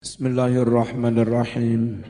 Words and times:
Bismillahirrahmanirrahim. 0.00 2.00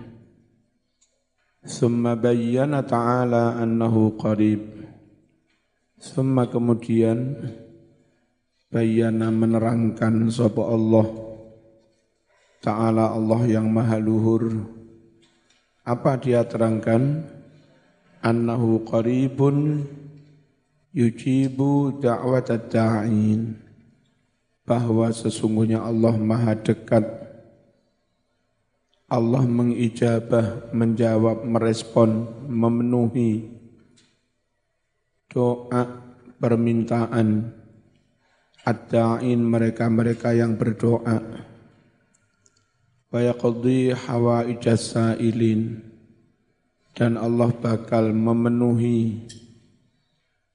Summa 1.67 2.15
bayyana 2.15 2.87
ta'ala 2.87 3.59
annahu 3.59 4.15
qarib. 4.15 4.63
Summa 5.99 6.47
kemudian 6.47 7.35
bayyana 8.71 9.35
menerangkan 9.35 10.31
sapa 10.31 10.71
Allah 10.71 11.03
Ta'ala 12.63 13.11
Allah 13.11 13.59
yang 13.59 13.67
maha 13.67 13.99
luhur. 13.99 14.71
Apa 15.83 16.15
dia 16.23 16.47
terangkan? 16.47 17.27
Annahu 18.23 18.87
qaribun 18.87 19.83
yujibu 20.95 21.99
da'wat 21.99 22.55
da'in. 22.71 23.59
Bahwa 24.63 25.11
sesungguhnya 25.11 25.83
Allah 25.83 26.15
maha 26.15 26.55
dekat 26.55 27.20
Allah 29.11 29.43
mengijabah, 29.43 30.71
menjawab, 30.71 31.43
merespon, 31.43 32.31
memenuhi 32.47 33.51
doa 35.27 35.83
permintaan 36.39 37.51
ad-da'in 38.63 39.41
mereka-mereka 39.43 40.31
yang 40.31 40.55
berdoa. 40.55 41.19
Wa 43.11 43.19
yaqdi 43.19 43.91
hawaijas 43.99 44.95
sa'ilin. 44.95 45.91
Dan 46.95 47.19
Allah 47.19 47.51
bakal 47.55 48.15
memenuhi 48.15 49.27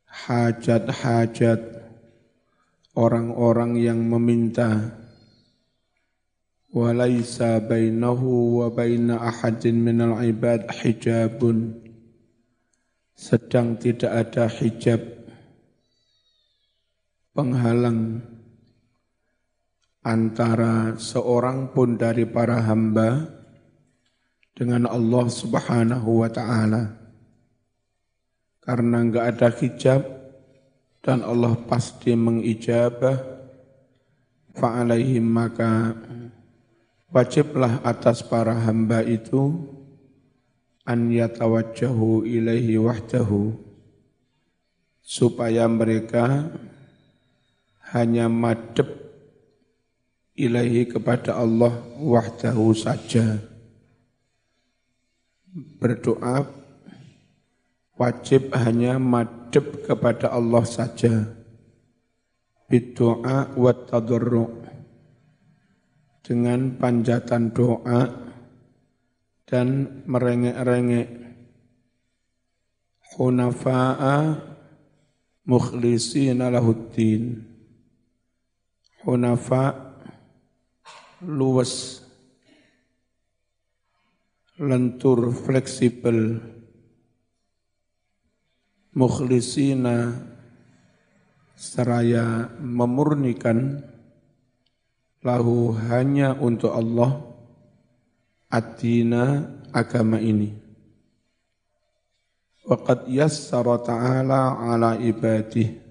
hajat-hajat 0.08 1.60
orang-orang 2.96 3.80
yang 3.80 4.00
meminta 4.04 4.96
وليس 6.75 7.43
بينه 7.43 8.23
وبين 8.59 9.09
أحد 9.11 9.63
من 9.69 9.99
العباد 10.01 10.71
حجاب 10.71 11.41
sedang 13.21 13.77
tidak 13.77 14.09
ada 14.09 14.49
hijab 14.49 15.03
penghalang 17.37 18.25
antara 20.01 20.97
seorang 20.97 21.69
pun 21.69 22.01
dari 22.01 22.25
para 22.25 22.65
hamba 22.65 23.29
dengan 24.57 24.89
Allah 24.89 25.29
Subhanahu 25.29 26.25
wa 26.25 26.33
taala. 26.33 26.97
Karena 28.65 29.05
enggak 29.05 29.37
ada 29.37 29.49
hijab 29.53 30.01
dan 31.05 31.21
Allah 31.21 31.61
pasti 31.69 32.17
mengijabah 32.17 33.21
fa'alaihim 34.57 35.25
maka 35.25 35.93
wajiblah 37.16 37.80
atas 37.88 38.20
para 38.28 38.52
hamba 38.52 39.00
itu 39.00 39.72
an 40.84 41.08
yatawajjahu 41.08 42.28
ilaihi 42.28 42.76
wahdahu 42.76 43.56
supaya 45.00 45.64
mereka 45.72 46.52
hanya 47.96 48.28
madep 48.28 48.92
ilaihi 50.36 50.92
kepada 50.92 51.40
Allah 51.40 51.72
wahdahu 52.04 52.76
saja. 52.76 53.40
Berdoa 55.56 56.52
wajib 57.96 58.52
hanya 58.60 59.00
madep 59.00 59.88
kepada 59.88 60.36
Allah 60.36 60.68
saja. 60.68 61.32
Berdoa 62.68 63.56
wa 63.56 63.72
tadarru' 63.72 64.65
dengan 66.26 66.74
panjatan 66.74 67.54
doa 67.54 68.10
dan 69.46 70.02
merengek-rengek. 70.10 71.10
Hunafa'a 73.14 74.18
mukhlisina 75.46 76.50
lahuddin. 76.50 77.46
Hunafa 79.06 79.94
luwes. 81.30 82.02
Lentur 84.58 85.30
fleksibel. 85.30 86.42
Mukhlisina 88.96 90.16
seraya 91.60 92.50
memurnikan 92.64 93.84
lahu 95.26 95.74
hanya 95.90 96.38
untuk 96.38 96.70
Allah 96.70 97.18
ad-dina 98.54 99.50
agama 99.74 100.22
ini. 100.22 100.54
Waqad 102.66 103.10
yassara 103.10 103.82
ta'ala 103.82 104.62
ala 104.62 105.02
ibadih 105.02 105.82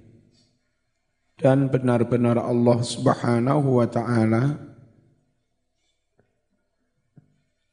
dan 1.39 1.67
benar-benar 1.67 2.39
Allah 2.39 2.78
Subhanahu 2.83 3.83
wa 3.83 3.87
taala 3.91 4.59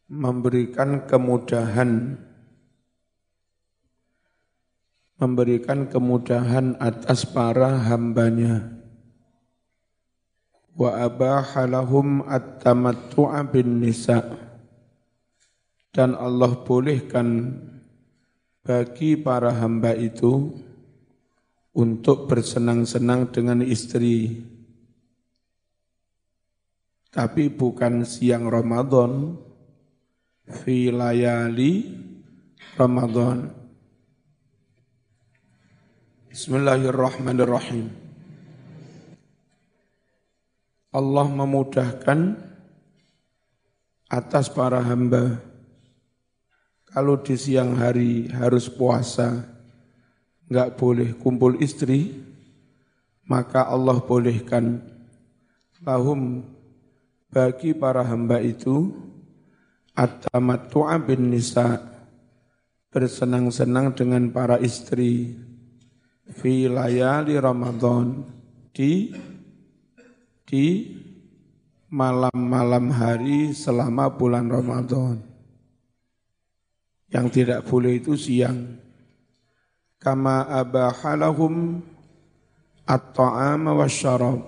memberikan 0.10 1.06
kemudahan 1.06 2.18
memberikan 5.22 5.86
kemudahan 5.86 6.78
atas 6.82 7.26
para 7.30 7.78
hambanya 7.90 8.81
wa 10.76 10.96
abaha 10.96 11.68
lahum 11.68 12.24
at-tamattu'a 12.24 13.44
bin 13.52 13.84
nisa 13.84 14.24
dan 15.92 16.16
Allah 16.16 16.56
bolehkan 16.64 17.59
bagi 18.64 19.20
para 19.20 19.52
hamba 19.52 19.92
itu 19.92 20.56
untuk 21.76 22.28
bersenang-senang 22.32 23.32
dengan 23.32 23.59
istri. 23.64 24.44
Tapi 27.12 27.52
bukan 27.52 28.08
siang 28.08 28.48
Ramadan 28.48 29.36
fi 30.48 30.88
layali 30.96 31.92
Ramadan. 32.80 33.52
Bismillahirrahmanirrahim 36.32 38.01
Allah 40.91 41.24
memudahkan 41.24 42.35
atas 44.12 44.52
para 44.52 44.84
hamba. 44.84 45.40
Kalau 46.91 47.16
di 47.24 47.40
siang 47.40 47.79
hari 47.79 48.28
harus 48.28 48.68
puasa, 48.68 49.47
nggak 50.52 50.75
boleh 50.75 51.16
kumpul 51.16 51.56
istri, 51.63 52.12
maka 53.24 53.72
Allah 53.72 54.03
bolehkan. 54.03 54.84
Lahum 55.88 56.44
bagi 57.31 57.72
para 57.72 58.03
hamba 58.03 58.44
itu 58.44 58.91
at-tamattu'a 59.96 61.00
bin 61.00 61.31
nisa 61.31 61.79
bersenang-senang 62.91 63.96
dengan 63.96 64.28
para 64.28 64.59
istri. 64.59 65.40
Fi 66.31 66.68
layali 66.68 67.40
Ramadan 67.40 68.28
di 68.75 69.31
di 70.52 70.92
malam-malam 71.88 72.92
hari 72.92 73.56
selama 73.56 74.12
bulan 74.12 74.52
Ramadan. 74.52 75.24
Yang 77.08 77.28
tidak 77.40 77.64
boleh 77.72 78.04
itu 78.04 78.20
siang. 78.20 78.76
Kama 79.96 80.52
abahalahum 80.52 81.80
at-ta'ama 82.84 83.72
wa 83.80 83.88
syarab. 83.88 84.44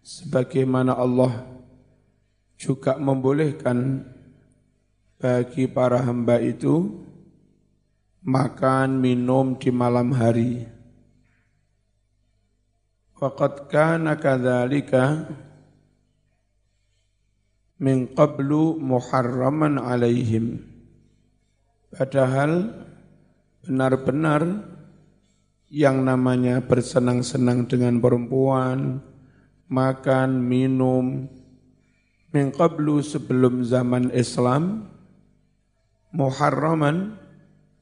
Sebagaimana 0.00 0.96
Allah 0.96 1.44
juga 2.56 2.96
membolehkan 2.96 4.08
bagi 5.20 5.68
para 5.68 6.00
hamba 6.00 6.40
itu 6.40 7.04
makan 8.24 9.04
minum 9.04 9.52
di 9.60 9.68
malam 9.68 10.16
hari 10.16 10.77
Waqad 13.18 13.66
kana 13.66 14.14
kadzalika 14.14 15.26
min 17.82 18.06
qablu 18.14 18.78
muharraman 18.78 19.74
alaihim. 19.74 20.62
Padahal 21.90 22.78
benar-benar 23.66 24.70
yang 25.66 26.06
namanya 26.06 26.62
bersenang-senang 26.62 27.66
dengan 27.66 27.98
perempuan, 27.98 29.02
makan, 29.66 30.38
minum, 30.38 31.26
min 32.30 32.46
qablu 32.54 33.02
sebelum 33.02 33.66
zaman 33.66 34.14
Islam, 34.14 34.86
muharraman, 36.14 37.18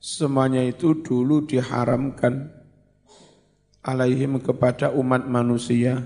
semuanya 0.00 0.65
itu 0.65 0.97
dulu 1.05 1.44
diharamkan 1.44 2.56
alaihim 3.87 4.43
kepada 4.43 4.91
umat 4.91 5.23
manusia 5.31 6.03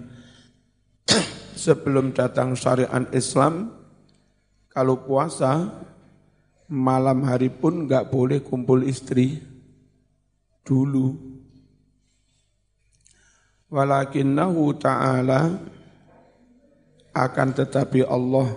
sebelum 1.57 2.13
datang 2.13 2.53
syariat 2.53 3.09
Islam 3.17 3.73
kalau 4.69 5.01
puasa 5.01 5.73
malam 6.71 7.27
hari 7.27 7.51
pun 7.51 7.89
nggak 7.89 8.13
boleh 8.13 8.39
kumpul 8.45 8.87
istri 8.87 9.43
dulu. 10.63 11.19
Walakinnahu 13.71 14.79
ta'ala 14.79 15.59
akan 17.11 17.49
tetapi 17.55 18.07
Allah 18.07 18.55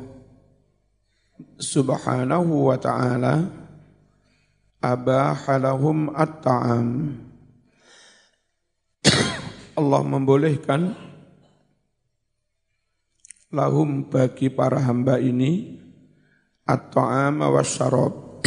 subhanahu 1.58 2.70
wa 2.70 2.78
ta'ala 2.78 3.50
abahalahum 4.78 6.14
at-ta'am. 6.14 7.18
Allah 9.74 10.06
membolehkan 10.06 10.94
lahum 13.50 14.06
bagi 14.06 14.54
para 14.54 14.78
hamba 14.78 15.18
ini 15.18 15.82
at-ta'ama 16.62 17.50
wasyarab 17.50 18.46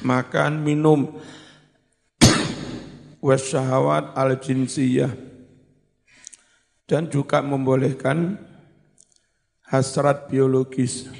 makan 0.00 0.64
minum 0.64 1.20
wasyahawat 3.20 4.16
al-jinsiyah 4.16 5.12
dan 6.88 7.12
juga 7.12 7.44
membolehkan 7.44 8.40
hasrat 9.68 10.32
biologis. 10.32 11.12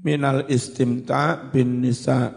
Minal 0.00 0.48
istimta 0.48 1.36
bin 1.48 1.84
nisa 1.84 2.32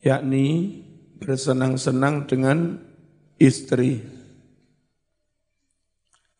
yakni 0.00 0.80
bersenang-senang 1.20 2.24
dengan 2.24 2.80
istri. 3.36 4.00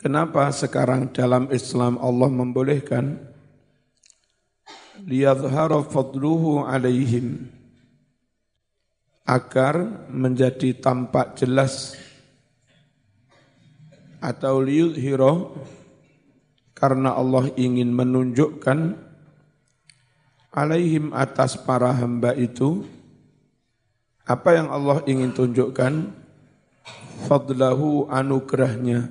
Kenapa 0.00 0.49
sekarang 0.49 1.12
dalam 1.12 1.53
Islam 1.53 2.00
Allah 2.00 2.32
membolehkan? 2.32 3.21
Liyadhhara 5.05 5.85
fadluhu 5.85 6.65
alaihim. 6.65 7.53
Agar 9.29 10.09
menjadi 10.09 10.73
tampak 10.81 11.37
jelas. 11.37 11.94
Atau 14.25 14.65
liyudhira 14.65 15.53
karena 16.73 17.12
Allah 17.12 17.53
ingin 17.61 17.93
menunjukkan 17.93 18.97
alaihim 20.49 21.12
atas 21.12 21.61
para 21.61 21.93
hamba 21.93 22.32
itu 22.32 22.88
apa 24.31 24.55
yang 24.55 24.71
Allah 24.71 25.03
ingin 25.11 25.35
tunjukkan? 25.35 26.15
Fadlahu 27.27 28.06
anugerahnya. 28.06 29.11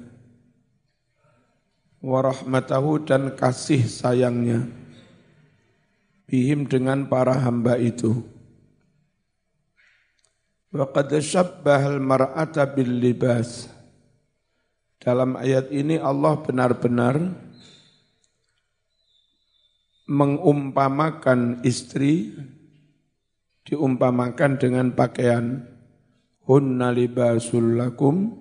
Warahmatahu 2.00 3.04
dan 3.04 3.36
kasih 3.36 3.84
sayangnya. 3.84 4.64
Bihim 6.24 6.64
dengan 6.72 7.04
para 7.12 7.36
hamba 7.36 7.76
itu. 7.76 8.24
Wa 10.72 10.88
qad 10.88 11.12
syabbahal 11.20 12.00
mar'ata 12.00 12.64
bil 12.72 12.88
libas. 12.88 13.68
Dalam 15.04 15.36
ayat 15.36 15.68
ini 15.76 16.00
Allah 16.00 16.40
benar-benar 16.40 17.20
mengumpamakan 20.08 21.60
istri 21.68 22.32
diumpamakan 23.70 24.58
dengan 24.58 24.98
pakaian 24.98 25.62
hunna 26.50 26.90
libasul 26.90 27.78
lakum 27.78 28.34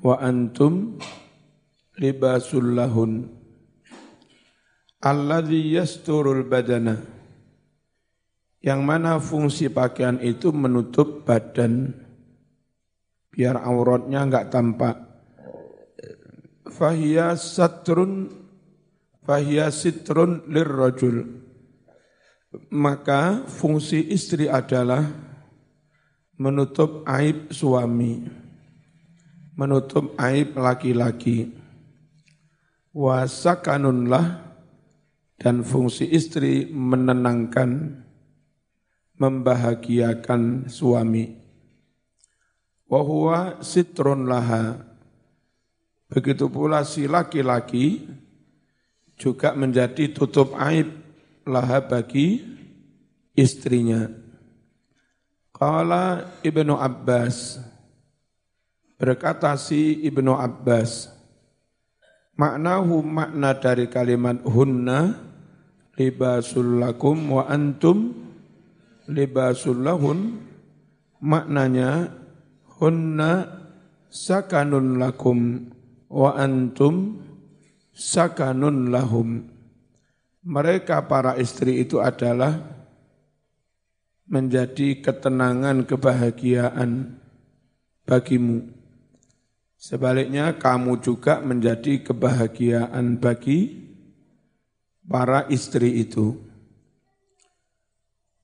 wa 0.00 0.16
antum 0.16 0.96
libasul 2.00 2.72
lahun. 2.72 3.28
Alladhi 5.04 5.76
yasturul 5.76 6.48
badana. 6.48 6.96
Yang 8.60 8.80
mana 8.84 9.16
fungsi 9.20 9.68
pakaian 9.72 10.20
itu 10.20 10.52
menutup 10.52 11.24
badan. 11.24 11.92
Biar 13.32 13.60
auratnya 13.60 14.24
enggak 14.24 14.52
tampak. 14.52 14.96
Fahiya 16.68 17.36
satrun 17.36 18.28
fahiya 19.24 19.72
sitrun 19.72 20.44
lirrajul 20.48 21.49
maka 22.70 23.46
fungsi 23.46 24.02
istri 24.10 24.50
adalah 24.50 25.06
menutup 26.40 27.06
aib 27.06 27.52
suami 27.54 28.40
menutup 29.60 30.16
aib 30.16 30.56
laki-laki. 30.56 31.52
Wasakanunlah 32.96 34.56
dan 35.36 35.60
fungsi 35.60 36.08
istri 36.08 36.64
menenangkan 36.72 38.00
membahagiakan 39.20 40.72
suami. 40.72 41.36
Wa 42.88 43.60
sitrun 43.60 44.24
laha. 44.24 44.80
Begitu 46.10 46.50
pula 46.50 46.82
si 46.82 47.06
laki-laki 47.06 48.02
juga 49.14 49.54
menjadi 49.54 50.10
tutup 50.10 50.56
aib 50.58 50.88
laha 51.50 51.82
bagi 51.82 52.40
istrinya. 53.34 54.06
Qala 55.50 56.38
Ibnu 56.40 56.78
Abbas 56.78 57.60
berkata 58.96 59.52
si 59.58 60.00
Ibnu 60.06 60.32
Abbas 60.32 61.10
maknahu 62.38 63.04
makna 63.04 63.52
dari 63.58 63.90
kalimat 63.90 64.40
hunna 64.46 65.20
libasul 66.00 66.80
lakum 66.80 67.36
wa 67.36 67.44
antum 67.44 68.16
libasul 69.10 69.84
lahun 69.84 70.40
maknanya 71.20 72.08
hunna 72.80 73.44
sakanun 74.08 74.96
lakum 74.96 75.68
wa 76.08 76.32
antum 76.40 77.20
sakanun 77.92 78.88
lahum. 78.88 79.49
Mereka 80.40 81.04
para 81.04 81.36
istri 81.36 81.84
itu 81.84 82.00
adalah 82.00 82.56
menjadi 84.24 85.02
ketenangan, 85.04 85.84
kebahagiaan 85.84 87.20
bagimu. 88.08 88.72
Sebaliknya 89.76 90.56
kamu 90.56 91.00
juga 91.04 91.44
menjadi 91.44 92.00
kebahagiaan 92.00 93.20
bagi 93.20 93.90
para 95.04 95.44
istri 95.50 96.00
itu. 96.00 96.38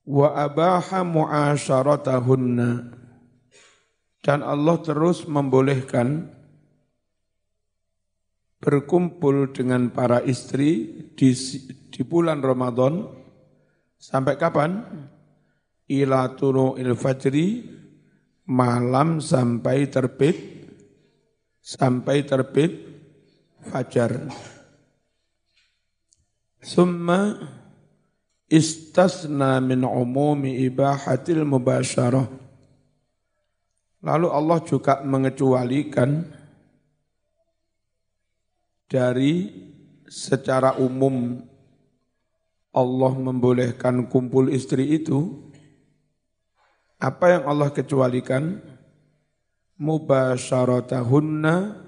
Wa 0.05 0.37
abaha 0.37 1.01
mu'asyaratahunna. 1.01 2.93
Dan 4.21 4.39
Allah 4.43 4.77
terus 4.83 5.23
membolehkan 5.23 6.36
berkumpul 8.57 9.53
dengan 9.53 9.93
para 9.93 10.21
istri 10.25 10.89
di, 11.13 11.29
di 11.93 12.01
bulan 12.05 12.41
Ramadan 12.41 13.05
sampai 13.97 14.35
kapan? 14.37 14.81
Ila 15.87 16.35
il 16.75 16.91
fajri 16.99 17.63
malam 18.47 19.23
sampai 19.23 19.87
terbit 19.87 20.37
sampai 21.63 22.27
terbit 22.27 22.71
fajar. 23.67 24.27
Summa 26.59 27.35
istasna 28.47 29.59
min 29.63 29.83
umumi 29.83 30.63
ibahatil 30.67 31.43
mubasyarah. 31.43 32.27
Lalu 34.03 34.27
Allah 34.31 34.59
juga 34.63 35.03
mengecualikan 35.03 36.23
dari 38.87 39.51
secara 40.07 40.79
umum 40.79 41.43
Allah 42.71 43.13
membolehkan 43.15 44.07
kumpul 44.07 44.47
istri 44.47 44.95
itu, 44.95 45.47
apa 46.97 47.37
yang 47.37 47.43
Allah 47.45 47.69
kecualikan? 47.69 48.57
Mubasyaratahunna 49.77 51.85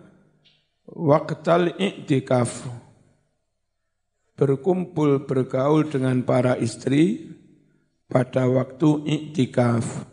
waqtal 0.94 1.74
i'tikaf. 1.77 2.70
Berkumpul 4.38 5.25
bergaul 5.25 5.89
dengan 5.89 6.22
para 6.22 6.53
istri 6.62 7.34
pada 8.06 8.46
waktu 8.46 9.10
i'tikaf. 9.10 10.06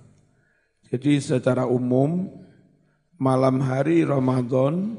Jadi 0.88 1.20
secara 1.20 1.68
umum 1.68 2.32
malam 3.20 3.60
hari 3.60 4.04
Ramadan 4.04 4.96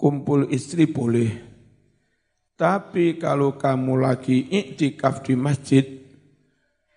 kumpul 0.00 0.48
istri 0.48 0.88
boleh. 0.88 1.28
Tapi 2.56 3.20
kalau 3.20 3.60
kamu 3.60 4.00
lagi 4.00 4.48
iktikaf 4.48 5.20
di 5.20 5.36
masjid, 5.36 5.84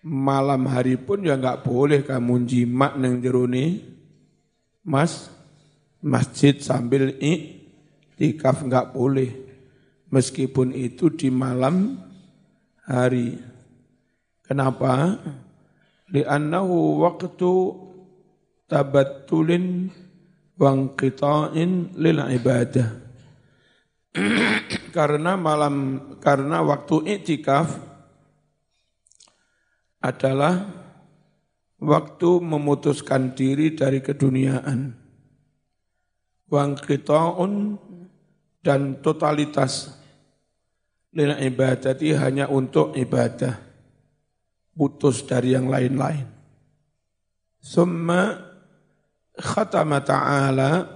malam 0.00 0.64
hari 0.68 0.96
pun 0.96 1.20
ya 1.20 1.36
nggak 1.36 1.64
boleh 1.64 2.00
kamu 2.00 2.48
jimat 2.48 2.96
neng 2.96 3.20
jeruni, 3.20 3.84
mas, 4.80 5.28
masjid 6.00 6.56
sambil 6.56 7.12
iktikaf 7.20 8.64
nggak 8.64 8.96
boleh. 8.96 9.32
Meskipun 10.08 10.72
itu 10.72 11.12
di 11.12 11.28
malam 11.28 12.00
hari. 12.88 13.36
Kenapa? 14.44 15.20
Li'annahu 16.12 17.00
waktu 17.00 17.52
tabattulin 18.68 19.88
wangqita'in 20.58 21.98
lil 21.98 22.18
ibadah. 22.18 22.88
karena 24.96 25.34
malam 25.34 25.98
karena 26.22 26.62
waktu 26.62 27.18
iktikaf 27.18 27.66
adalah 29.98 30.70
waktu 31.82 32.30
memutuskan 32.38 33.34
diri 33.34 33.74
dari 33.74 33.98
keduniaan. 33.98 34.94
Wangqita'un 36.44 37.80
dan 38.62 39.02
totalitas 39.02 39.98
lil 41.10 41.34
ibadati 41.40 42.14
hanya 42.14 42.46
untuk 42.46 42.94
ibadah. 42.94 43.58
Putus 44.74 45.22
dari 45.26 45.54
yang 45.54 45.70
lain-lain. 45.70 46.26
Summa 47.62 48.43
khatama 49.38 50.02
ta'ala 50.02 50.86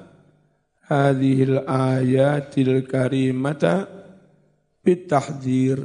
hadhil 0.88 1.62
ayatil 1.66 2.86
karimata 2.86 3.86
bitahdhir 4.82 5.82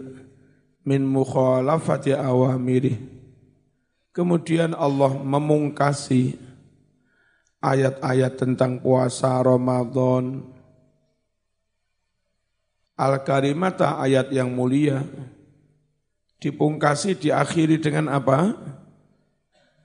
min 0.87 1.03
mukhalafati 1.03 2.15
awamirih. 2.15 2.99
Kemudian 4.13 4.77
Allah 4.77 5.17
memungkasi 5.17 6.37
ayat-ayat 7.63 8.33
tentang 8.37 8.77
puasa 8.77 9.41
Ramadan. 9.41 10.45
Al-Karimata 12.93 13.97
ayat 13.97 14.29
yang 14.29 14.53
mulia 14.53 15.01
dipungkasi 16.37 17.17
diakhiri 17.17 17.81
dengan 17.81 18.11
apa? 18.11 18.53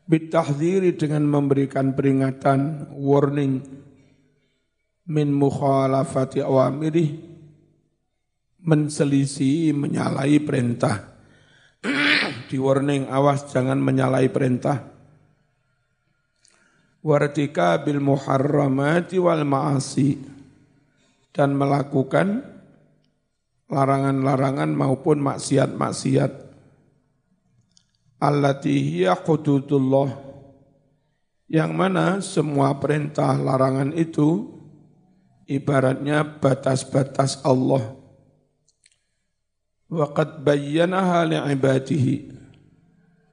Bitahdziri 0.09 0.97
dengan 0.97 1.29
memberikan 1.29 1.93
peringatan, 1.93 2.91
warning 2.97 3.61
min 5.09 5.29
mukhalafati 5.37 6.41
awamiri 6.41 7.29
menselisih, 8.65 9.77
menyalahi 9.77 10.41
perintah. 10.43 11.21
Di 12.49 12.57
warning, 12.57 13.13
awas 13.13 13.53
jangan 13.53 13.77
menyalahi 13.79 14.29
perintah. 14.33 14.81
Wartika 17.05 17.79
bil 17.85 18.03
muharramati 18.03 19.17
wal 19.23 19.47
ma'asi 19.47 20.19
dan 21.31 21.55
melakukan 21.55 22.43
larangan-larangan 23.71 24.75
maupun 24.75 25.23
maksiat-maksiat 25.23 26.48
allati 28.19 28.75
hiya 28.83 29.15
yang 31.49 31.73
mana 31.73 32.21
semua 32.21 32.77
perintah 32.77 33.33
larangan 33.33 33.97
itu 33.97 34.53
ibaratnya 35.49 36.23
batas-batas 36.23 37.41
Allah. 37.41 37.97
Waqad 39.89 40.45
bayyanaha 40.45 41.25
li'ibadihi. 41.25 42.37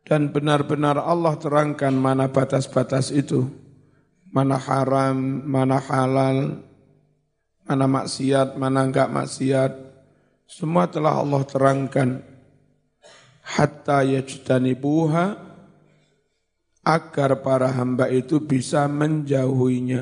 Dan 0.06 0.32
benar-benar 0.32 1.02
Allah 1.02 1.36
terangkan 1.36 1.92
mana 1.92 2.32
batas-batas 2.32 3.12
itu. 3.12 3.52
Mana 4.32 4.56
haram, 4.56 5.18
mana 5.44 5.82
halal, 5.82 6.64
mana 7.68 7.86
maksiat, 7.90 8.56
mana 8.56 8.88
enggak 8.88 9.12
maksiat. 9.12 9.76
Semua 10.46 10.88
telah 10.88 11.20
Allah 11.20 11.42
terangkan 11.44 12.35
hatta 13.46 14.02
yajtanibuha 14.02 15.38
agar 16.86 17.32
para 17.46 17.70
hamba 17.70 18.10
itu 18.10 18.42
bisa 18.42 18.90
menjauhinya. 18.90 20.02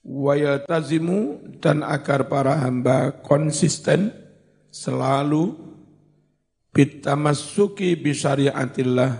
Wa 0.00 0.36
yaltazimu 0.36 1.40
dan 1.60 1.84
agar 1.84 2.28
para 2.28 2.56
hamba 2.56 3.20
konsisten 3.20 4.12
selalu 4.72 5.56
bitamassuki 6.72 7.96
bisyariatillah 8.00 9.12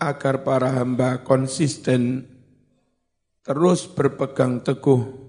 agar 0.00 0.44
para 0.44 0.72
hamba 0.80 1.20
konsisten 1.24 2.24
terus 3.44 3.84
berpegang 3.88 4.64
teguh 4.64 5.28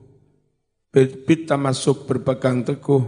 bitamasuk 1.27 2.09
berpegang 2.09 2.65
teguh 2.65 3.03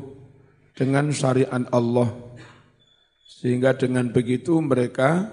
dengan 0.75 1.09
syariat 1.09 1.65
Allah 1.73 2.28
sehingga 3.39 3.71
dengan 3.71 4.11
begitu 4.11 4.59
mereka 4.59 5.31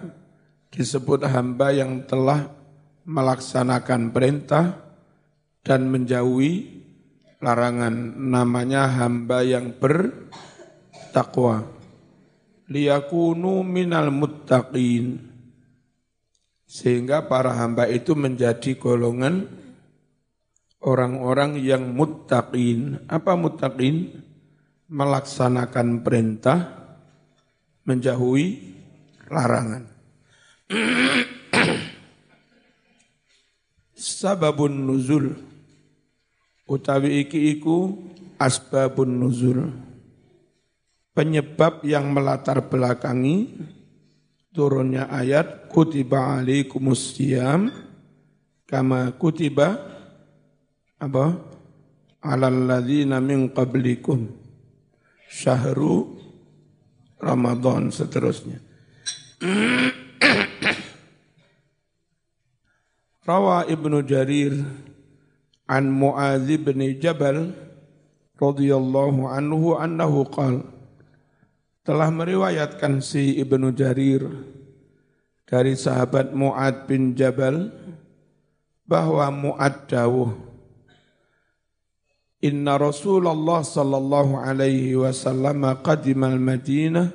disebut 0.70 1.26
hamba 1.26 1.74
yang 1.74 2.06
telah 2.06 2.54
melaksanakan 3.02 4.14
perintah 4.14 4.78
dan 5.66 5.90
menjauhi 5.90 6.70
larangan. 7.42 7.90
Namanya 8.14 8.86
hamba 8.94 9.42
yang 9.42 9.74
bertakwa. 9.74 11.66
Liyakunu 12.70 13.66
minal 13.66 14.14
muttaqin. 14.14 15.26
Sehingga 16.62 17.26
para 17.26 17.58
hamba 17.58 17.90
itu 17.90 18.14
menjadi 18.14 18.78
golongan 18.78 19.50
orang-orang 20.78 21.58
yang 21.58 21.90
muttaqin. 21.90 23.02
Apa 23.10 23.34
muttaqin? 23.34 24.22
Melaksanakan 24.86 26.06
perintah, 26.06 26.85
menjauhi 27.86 28.74
larangan. 29.30 29.86
Sababun 33.96 34.84
nuzul 34.84 35.32
utawi 36.66 37.24
iki 37.24 37.56
iku 37.56 37.94
asbabun 38.36 39.22
nuzul. 39.22 39.72
Penyebab 41.16 41.80
yang 41.88 42.12
melatar 42.12 42.60
belakangi 42.68 43.48
turunnya 44.52 45.08
ayat 45.08 45.72
kutiba 45.72 46.36
alaikumus 46.36 47.16
siyam 47.16 47.72
kama 48.68 49.16
kutiba 49.16 49.80
apa 51.00 51.40
alal 52.20 52.68
ladzina 52.68 53.16
min 53.24 53.48
qablikum 53.48 54.28
syahru 55.24 56.25
Ramadan 57.16 57.88
seterusnya. 57.88 58.60
Rawa 63.26 63.66
Ibnu 63.66 64.06
Jarir 64.06 64.54
an 65.66 65.84
Muadz 65.90 66.46
bin 66.46 66.78
Jabal 67.02 67.50
radhiyallahu 68.38 69.26
anhu 69.26 69.74
annahu 69.74 70.22
qala 70.30 70.62
telah 71.82 72.06
meriwayatkan 72.14 73.02
si 73.02 73.34
Ibnu 73.42 73.74
Jarir 73.74 74.30
dari 75.46 75.74
sahabat 75.74 76.30
Muad 76.30 76.86
bin 76.86 77.18
Jabal 77.18 77.74
bahwa 78.86 79.26
Muad 79.34 79.90
dawuh 79.90 80.45
Inna 82.46 82.78
Rasulullah 82.78 83.66
sallallahu 83.66 84.38
alaihi 84.38 84.94
wasallam 84.94 85.66
qadimal 85.82 86.38
Madinah 86.38 87.10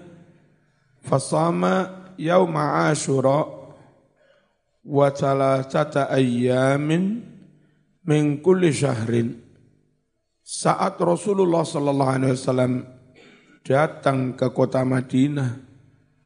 fasama 1.07 2.11
yauma 2.19 2.91
Ashura 2.91 3.47
wa 4.83 5.07
thalathata 5.07 6.11
ayyamin 6.11 7.23
min 8.03 8.43
kulli 8.43 8.75
syahrin. 8.75 9.39
Saat 10.43 10.99
Rasulullah 10.99 11.63
sallallahu 11.63 12.11
alaihi 12.11 12.35
wasallam 12.35 12.83
datang 13.63 14.35
ke 14.35 14.51
kota 14.51 14.83
Madinah 14.83 15.63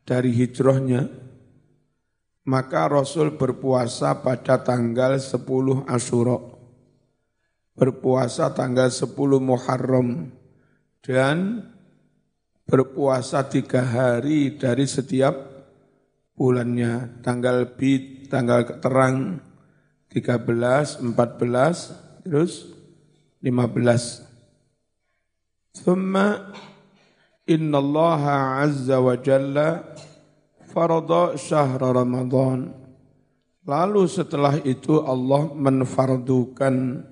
dari 0.01 0.33
hijrahnya, 0.33 1.05
maka 2.49 2.89
Rasul 2.89 3.37
berpuasa 3.37 4.17
pada 4.25 4.65
tanggal 4.65 5.21
10 5.21 5.45
Asyura 5.85 6.54
berpuasa 7.75 8.55
tanggal 8.55 8.87
10 8.87 9.11
Muharram 9.43 10.31
dan 11.03 11.67
berpuasa 12.65 13.45
tiga 13.45 13.85
hari 13.85 14.57
dari 14.57 14.87
setiap 14.89 15.35
bulannya. 16.33 17.21
Tanggal 17.21 17.77
bid, 17.77 18.31
tanggal 18.31 18.79
terang 18.81 19.43
13, 20.09 21.03
14, 21.03 22.23
terus 22.25 22.71
15. 23.43 24.23
Thumma 25.75 26.55
inna 27.45 27.77
Allah 27.77 28.21
azza 28.63 28.97
wa 29.03 29.15
jalla 29.19 29.83
farada 30.71 31.35
syahra 31.35 31.91
Ramadan. 31.91 32.71
Lalu 33.65 34.05
setelah 34.05 34.61
itu 34.61 35.01
Allah 35.01 35.49
menfardukan 35.51 37.03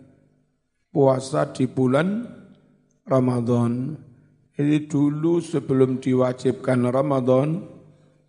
puasa 0.93 1.49
di 1.49 1.65
bulan 1.65 2.21
Ramadan. 3.09 3.97
Ini 4.53 4.85
dulu 4.85 5.41
sebelum 5.41 5.97
diwajibkan 5.97 6.85
Ramadan, 6.93 7.65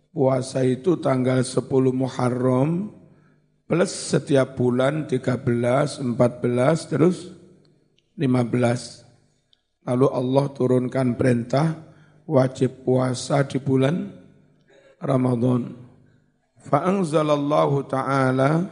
puasa 0.09 0.65
itu 0.65 0.97
tanggal 0.97 1.45
10 1.45 1.61
Muharram 1.93 2.89
plus 3.69 3.93
setiap 3.93 4.57
bulan 4.57 5.05
13, 5.05 6.01
14, 6.01 6.89
terus 6.89 7.29
15. 8.17 9.05
Lalu 9.85 10.07
Allah 10.09 10.45
turunkan 10.49 11.13
perintah 11.13 11.77
wajib 12.25 12.81
puasa 12.81 13.45
di 13.45 13.61
bulan 13.61 14.09
Ramadan. 14.97 15.77
Fa'anzalallahu 16.65 17.85
ta'ala 17.85 18.65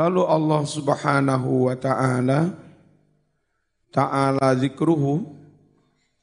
Lalu 0.00 0.24
Allah 0.24 0.64
subhanahu 0.64 1.68
wa 1.68 1.76
ta'ala 1.76 2.56
Ta'ala 3.92 4.56
zikruhu 4.56 5.28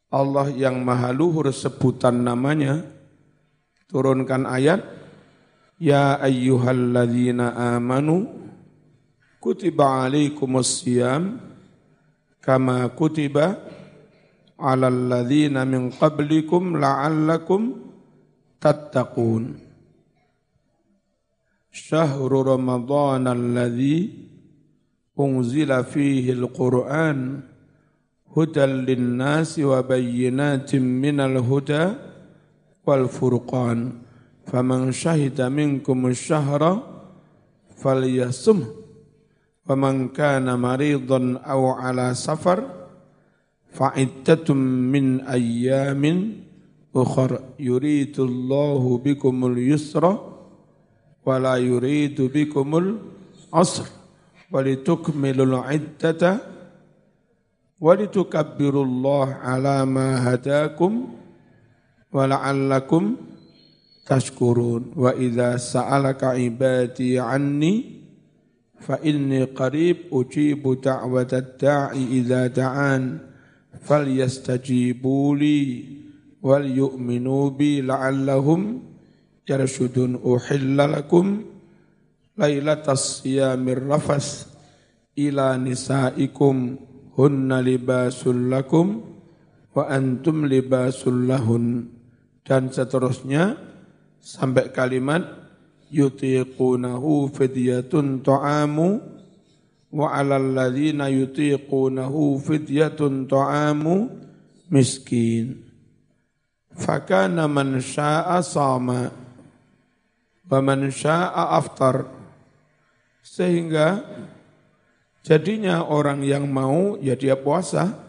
Allah 0.10 0.50
yang 0.50 0.82
maha 0.82 1.14
luhur 1.14 1.54
sebutan 1.54 2.26
namanya 2.26 2.82
Turunkan 3.86 4.50
ayat 4.50 4.82
Ya 5.78 6.18
ayyuhalladzina 6.18 7.78
amanu 7.78 8.26
Kutiba 9.38 10.10
alaikumus 10.10 10.82
siyam 10.82 11.38
Kama 12.42 12.90
kutiba 12.98 13.62
ala 14.58 14.90
alladzina 14.90 15.70
min 15.70 15.94
qablikum 15.94 16.82
la'allakum 16.82 17.78
tattaqun 18.58 19.67
syahru 21.78 22.42
ramadan 22.42 23.30
alladhi 23.30 24.10
unzila 25.14 25.86
fihi 25.86 26.34
al-Qur'an 26.34 27.46
hudan 28.34 28.82
lin-nasi 28.82 29.62
wa 29.62 29.86
bayyinatin 29.86 30.82
minal 30.82 31.38
huda 31.38 31.94
wal 32.82 33.06
furqan 33.06 33.94
faman 34.50 34.90
syahida 34.90 35.54
minkum 35.54 36.10
asy-syahra 36.10 36.82
falyasum 37.78 38.66
wa 39.70 39.74
man 39.78 40.10
kana 40.10 40.58
maridan 40.58 41.38
aw 41.46 41.78
ala 41.78 42.18
safar 42.18 42.66
fa'iddatum 43.70 44.58
min 44.90 45.22
ayyamin 45.30 46.42
ukhar 46.90 47.54
yuridullahu 47.62 48.98
bikumul 51.28 51.36
yusra 51.36 51.36
wa 51.36 51.36
la 51.40 51.60
yuridu 51.60 52.32
bikumul 52.32 52.96
asr 53.52 53.84
walitukmilul 54.52 55.60
iddata 55.68 56.40
walitukabbirullaha 57.84 59.44
ala 59.44 59.84
ma 59.86 60.24
hadakum 60.24 61.12
wa 62.16 62.24
la'allakum 62.28 63.20
tashkurun 64.08 64.96
wa 64.96 65.12
idza 65.20 65.60
sa'alaka 65.60 66.40
ibadi 66.40 67.20
anni 67.20 68.08
fa 68.80 68.96
inni 69.04 69.44
qarib 69.52 70.08
ujibu 70.16 70.80
da'watad 70.80 71.60
da'i 71.60 72.24
idza 72.24 72.48
da'an 72.48 73.20
falyastajibu 79.48 79.96
li 79.96 80.20
wal 80.20 80.20
yu'minu 80.20 80.20
bi 80.20 80.20
la'allahum 80.20 80.20
yarshudun 80.20 80.20
uhilla 80.20 80.92
lakum 80.92 81.48
lailatas 82.36 83.24
siyamir 83.24 83.80
rafas 83.80 84.52
ila 85.16 85.56
nisaikum 85.56 86.76
hunna 87.16 87.64
libasul 87.64 88.52
lakum 88.52 89.08
wa 89.72 89.88
antum 89.88 90.46
libasul 90.46 91.26
lahun. 91.26 91.96
Dan 92.44 92.72
seterusnya 92.72 93.56
sampai 94.20 94.72
kalimat 94.72 95.24
yutiqunahu 95.92 97.32
fidyatun 97.32 98.24
ta'amu 98.24 99.00
wa 99.92 100.08
'alal 100.16 100.56
ladzina 100.56 101.12
yutiqunahu 101.12 102.40
fidyatun 102.40 103.28
ta'amu 103.28 104.12
miskin. 104.72 105.68
Fakana 106.78 107.50
man 107.50 107.82
syaa'a 107.82 108.40
sama 108.46 109.27
wa 110.48 110.60
man 110.64 110.88
syaa'a 110.88 111.60
aftar. 111.60 112.08
Sehingga 113.24 114.02
jadinya 115.22 115.84
orang 115.84 116.24
yang 116.24 116.48
mau 116.48 116.96
ya 117.00 117.14
dia 117.20 117.36
puasa. 117.36 118.08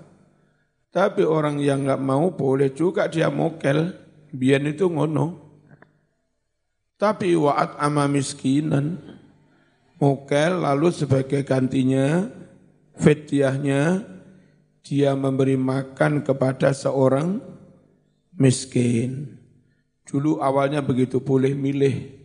Tapi 0.89 1.21
orang 1.23 1.61
yang 1.61 1.85
enggak 1.85 2.01
mau 2.01 2.33
boleh 2.33 2.73
juga 2.73 3.11
dia 3.11 3.29
mokel. 3.29 3.93
Biar 4.33 4.63
itu 4.65 4.89
ngono. 4.89 5.47
Tapi 6.99 7.37
wa'at 7.39 7.79
ama 7.79 8.09
miskinan. 8.11 8.99
Mukel 9.99 10.63
lalu 10.63 10.95
sebagai 10.95 11.43
gantinya 11.43 12.31
fitiahnya 12.99 14.07
dia 14.87 15.11
memberi 15.19 15.59
makan 15.59 16.23
kepada 16.23 16.71
seorang 16.71 17.43
miskin. 18.39 19.39
Dulu 20.07 20.39
awalnya 20.39 20.81
begitu 20.81 21.19
boleh 21.21 21.53
milih 21.53 22.18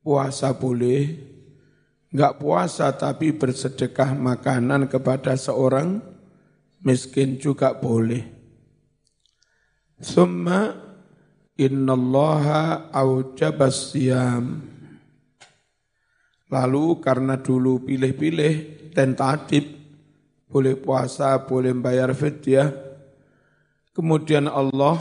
puasa 0.00 0.56
boleh, 0.56 1.16
enggak 2.12 2.40
puasa 2.40 2.90
tapi 2.96 3.36
bersedekah 3.36 4.16
makanan 4.16 4.88
kepada 4.88 5.36
seorang 5.36 6.00
miskin 6.80 7.36
juga 7.36 7.76
boleh. 7.76 8.24
Summa 10.00 10.72
innallaha 11.60 12.88
aujabas. 12.88 13.92
Lalu 16.50 16.84
karena 16.98 17.38
dulu 17.38 17.84
pilih-pilih 17.84 18.54
tentatif, 18.90 19.70
boleh 20.50 20.74
puasa, 20.74 21.38
boleh 21.46 21.70
bayar 21.78 22.10
fidyah, 22.10 22.74
kemudian 23.94 24.50
Allah 24.50 24.98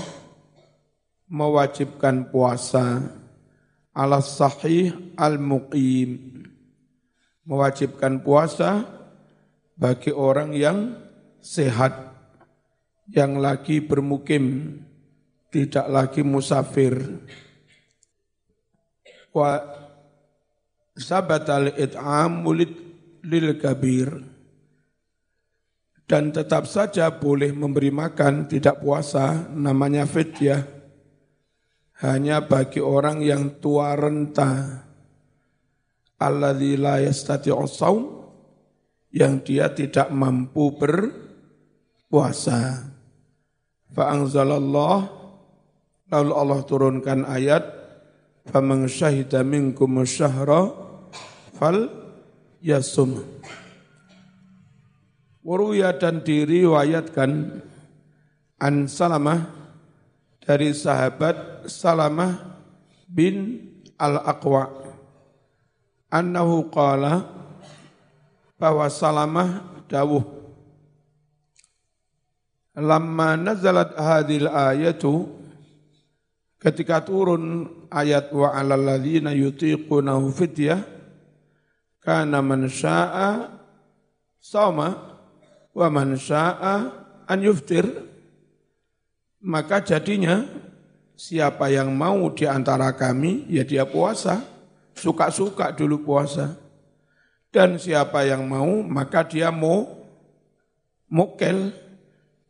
mewajibkan 1.25 2.29
puasa 2.29 3.01
ala 3.99 4.23
sahih 4.23 4.95
al-muqim. 5.19 6.39
Mewajibkan 7.43 8.23
puasa 8.23 8.87
bagi 9.75 10.15
orang 10.15 10.55
yang 10.55 10.95
sehat, 11.43 12.15
yang 13.11 13.43
lagi 13.43 13.83
bermukim, 13.83 14.77
tidak 15.51 15.87
lagi 15.91 16.21
musafir. 16.23 16.95
Wa 19.35 19.59
sabatal 20.95 21.73
it'am 21.75 22.47
mulid 22.47 22.71
lil 23.25 23.59
kabir. 23.59 24.09
Dan 26.09 26.33
tetap 26.33 26.65
saja 26.65 27.13
boleh 27.13 27.53
memberi 27.53 27.93
makan, 27.93 28.49
tidak 28.49 28.81
puasa, 28.81 29.45
namanya 29.53 30.09
fidyah 30.09 30.78
hanya 31.99 32.39
bagi 32.43 32.79
orang 32.79 33.19
yang 33.19 33.59
tua 33.59 33.95
renta 33.95 34.83
Allah 36.19 36.51
la 36.55 36.99
yastati'u 36.99 37.63
saum 37.63 38.19
yang 39.15 39.39
dia 39.39 39.71
tidak 39.71 40.11
mampu 40.11 40.75
berpuasa. 40.75 42.59
Fa 43.89 44.11
anzalallah 44.11 45.07
lalu 46.11 46.31
Allah 46.35 46.59
turunkan 46.67 47.23
ayat 47.23 47.63
faman 48.51 48.91
syahida 48.91 49.47
minkum 49.47 50.03
syahra 50.03 50.75
fal 51.55 51.87
yasum. 52.59 53.23
Waruya 55.39 55.95
dan 55.95 56.19
diriwayatkan 56.21 57.63
An 58.59 58.91
Salamah 58.91 59.58
dari 60.43 60.71
sahabat 60.71 61.67
Salamah 61.69 62.39
bin 63.05 63.67
Al-Aqwa 63.99 64.69
annahu 66.09 66.71
qala 66.73 67.27
bahwa 68.59 68.85
Salamah 68.89 69.63
dawuh 69.87 70.23
lamma 72.79 73.35
nazalat 73.35 73.93
hadil 73.95 74.47
ayatu 74.47 75.27
ketika 76.59 77.03
turun 77.03 77.67
ayat 77.91 78.31
wa 78.35 78.51
alal 78.51 78.79
ladzina 78.79 79.31
yutiqunahu 79.31 80.31
fidyah 80.31 80.83
kana 82.03 82.39
man 82.43 82.67
syaa 82.67 83.51
sama 84.39 84.87
wa 85.75 85.87
man 85.91 86.15
syaa 86.15 86.75
an 87.27 87.39
yuftir 87.43 87.85
maka 89.39 89.79
jadinya 89.83 90.43
siapa 91.15 91.71
yang 91.71 91.91
mau 91.95 92.27
di 92.31 92.47
antara 92.47 92.91
kami 92.95 93.47
ya 93.47 93.63
dia 93.63 93.83
puasa 93.87 94.43
suka-suka 94.95 95.71
dulu 95.75 96.03
puasa 96.03 96.55
dan 97.49 97.81
siapa 97.81 98.23
yang 98.27 98.45
mau 98.45 98.83
maka 98.85 99.25
dia 99.25 99.49
mau 99.49 99.99
mokel, 101.09 101.73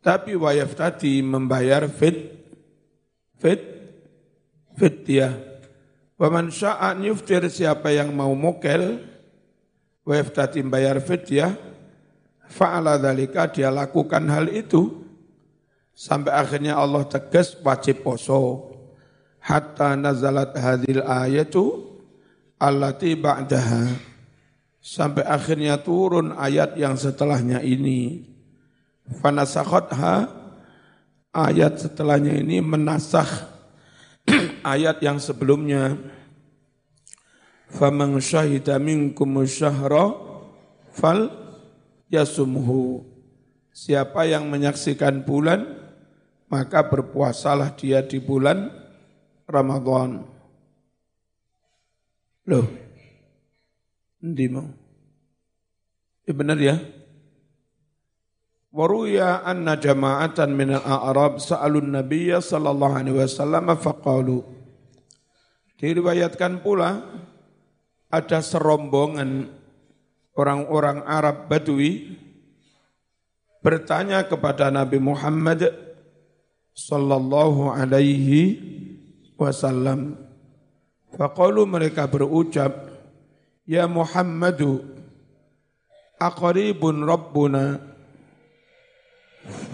tapi 0.04 0.36
wayaf 0.36 0.76
tadi 0.76 1.24
membayar 1.24 1.88
fit, 1.88 2.36
fit, 3.40 3.60
fit 4.76 4.96
dia. 5.02 5.32
Waman 6.20 6.52
sya'an 6.52 7.00
yuftir 7.00 7.48
siapa 7.48 7.88
yang 7.96 8.12
mau 8.12 8.36
mokel, 8.36 9.00
wayaf 10.04 10.36
tadi 10.36 10.60
membayar 10.60 11.00
fit 11.00 11.24
dia, 11.24 11.56
fa'ala 12.52 13.00
dalika 13.00 13.48
dia 13.48 13.72
lakukan 13.72 14.28
hal 14.28 14.52
itu. 14.52 14.99
Sampai 16.00 16.32
akhirnya 16.32 16.80
Allah 16.80 17.04
tegas 17.04 17.52
wajib 17.60 18.00
poso. 18.00 18.72
Hatta 19.36 20.00
nazalat 20.00 20.56
hadil 20.56 21.04
ayatu 21.04 21.92
allati 22.56 23.12
ba'daha. 23.20 24.00
Sampai 24.80 25.28
akhirnya 25.28 25.76
turun 25.76 26.32
ayat 26.32 26.72
yang 26.80 26.96
setelahnya 26.96 27.60
ini 27.60 28.24
fanasakhatha 29.20 30.32
ayat 31.36 31.76
setelahnya 31.76 32.32
ini 32.32 32.64
menasakh 32.64 33.28
ayat 34.64 35.04
yang 35.04 35.20
sebelumnya 35.20 36.00
faman 37.68 38.16
syahida 38.24 38.80
minkum 38.80 39.44
syahra 39.44 40.16
fal 40.96 41.28
yasumhu 42.08 43.04
siapa 43.68 44.24
yang 44.24 44.48
menyaksikan 44.48 45.28
bulan 45.28 45.79
maka 46.50 46.82
berpuasalah 46.82 47.78
dia 47.78 48.02
di 48.02 48.18
bulan 48.18 48.68
Ramadan 49.46 50.26
loh 52.50 52.90
Ndi 54.20 54.52
mau? 54.52 54.68
Ya 56.28 56.32
benar 56.36 56.60
ya? 56.60 56.76
Waruya 58.70 59.42
anna 59.42 59.80
jama'atan 59.80 60.54
min 60.54 60.76
al-a'rab 60.76 61.40
sa'alun 61.42 61.90
nabiyya 61.90 62.38
sallallahu 62.44 62.94
alaihi 63.00 63.16
wasallam 63.16 63.66
faqalu. 63.74 64.44
Diriwayatkan 65.80 66.60
pula 66.60 67.00
ada 68.12 68.38
serombongan 68.44 69.48
orang-orang 70.36 71.02
Arab 71.08 71.48
Badui 71.48 72.20
bertanya 73.64 74.28
kepada 74.28 74.68
Nabi 74.68 75.00
Muhammad 75.00 75.66
sallallahu 76.80 77.68
alaihi 77.68 78.56
wasallam. 79.36 80.16
Faqalu 81.12 81.68
mereka 81.68 82.08
berucap, 82.08 82.88
Ya 83.68 83.84
Muhammadu, 83.84 84.80
aqribun 86.16 87.04
Rabbuna 87.04 87.78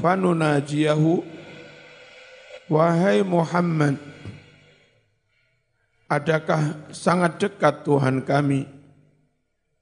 fanunajiyahu 0.03 1.23
Wahai 2.67 3.23
Muhammad 3.23 3.95
Adakah 6.07 6.91
sangat 6.91 7.39
dekat 7.39 7.87
Tuhan 7.87 8.23
kami 8.27 8.67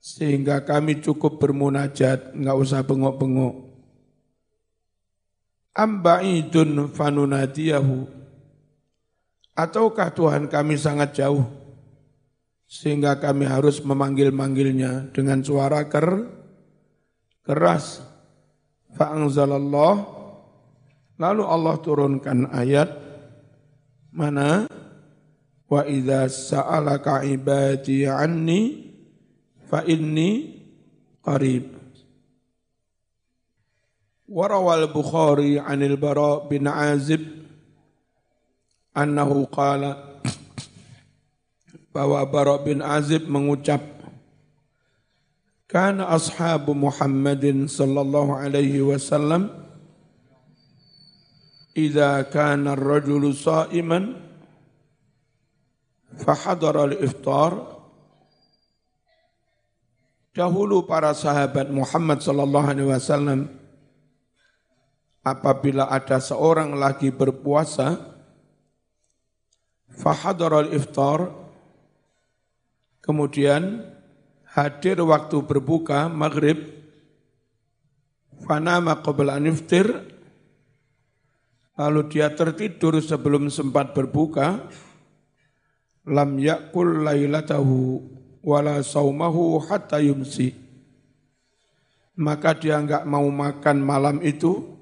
sehingga 0.04 0.60
kami 0.60 1.00
cukup 1.00 1.40
bermunajat, 1.40 2.36
nggak 2.36 2.56
usah 2.60 2.84
bengok-bengok. 2.84 3.73
Amba'idun 5.74 6.90
fanunadiyahu. 6.94 8.06
Ataukah 9.54 10.10
Tuhan 10.14 10.46
kami 10.46 10.78
sangat 10.78 11.18
jauh? 11.18 11.46
Sehingga 12.66 13.18
kami 13.18 13.46
harus 13.46 13.82
memanggil-manggilnya 13.82 15.14
dengan 15.14 15.42
suara 15.42 15.86
ker, 15.86 16.26
keras. 17.46 18.02
Fa'angzalallah 18.94 20.14
Lalu 21.14 21.42
Allah 21.46 21.76
turunkan 21.78 22.50
ayat 22.50 22.90
mana? 24.10 24.66
Wa 25.64 25.86
idza 25.86 26.26
sa'alaka 26.28 27.22
ibadi 27.26 28.06
anni 28.06 28.92
fa 29.66 29.82
qarib 31.24 31.73
وروى 34.28 34.74
البخاري 34.84 35.58
عن 35.58 35.82
البراء 35.82 36.48
بن 36.48 36.68
عازب 36.68 37.26
أنه 38.96 39.44
قال 39.44 40.04
بوا 41.94 42.22
براء 42.24 42.64
بن 42.64 42.82
عازب 42.82 43.30
من 43.30 43.48
وجب 43.48 43.80
كان 45.68 46.00
أصحاب 46.00 46.70
محمد 46.70 47.64
صلى 47.68 48.00
الله 48.00 48.36
عليه 48.36 48.82
وسلم 48.82 49.50
إذا 51.76 52.22
كان 52.22 52.68
الرجل 52.68 53.34
صائما 53.34 54.14
فحضر 56.18 56.84
الإفطار 56.84 57.52
تهلو 60.34 60.80
برا 60.80 61.12
صحابة 61.12 61.62
محمد 61.62 62.20
صلى 62.22 62.42
الله 62.42 62.68
عليه 62.68 62.84
وسلم 62.84 63.63
apabila 65.24 65.88
ada 65.88 66.20
seorang 66.20 66.76
lagi 66.76 67.08
berpuasa 67.08 67.96
fahadara 69.88 70.68
iftar 70.70 71.32
kemudian 73.00 73.82
hadir 74.52 75.00
waktu 75.00 75.40
berbuka 75.42 76.12
maghrib 76.12 76.60
fanama 78.44 79.00
qabla 79.00 79.40
aniftir 79.40 79.88
lalu 81.74 82.06
dia 82.12 82.28
tertidur 82.30 83.00
sebelum 83.00 83.48
sempat 83.48 83.96
berbuka 83.96 84.68
lam 86.04 86.36
yakul 86.36 87.00
lailatahu 87.00 88.04
wala 88.44 88.84
saumahu 88.84 89.56
hatta 89.64 89.98
yumsi. 90.04 90.52
Maka 92.14 92.54
dia 92.54 92.78
enggak 92.78 93.02
mau 93.08 93.26
makan 93.26 93.82
malam 93.82 94.16
itu 94.22 94.73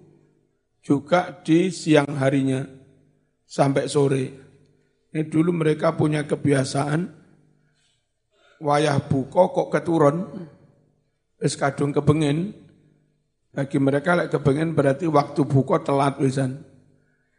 juga 0.83 1.31
di 1.41 1.71
siang 1.71 2.19
harinya 2.19 2.67
sampai 3.47 3.87
sore. 3.87 4.25
Ini 5.13 5.29
dulu 5.31 5.55
mereka 5.55 5.95
punya 5.95 6.27
kebiasaan 6.27 7.23
wayah 8.63 9.03
buka 9.03 9.51
kok 9.51 9.69
keturun, 9.75 10.17
wis 11.43 11.59
kadung 11.59 11.91
kebengen, 11.91 12.55
bagi 13.53 13.77
mereka 13.77 14.17
lek 14.17 14.33
kebengen 14.33 14.73
berarti 14.73 15.05
waktu 15.11 15.45
buka 15.45 15.83
telat 15.85 16.17
wisan. 16.23 16.65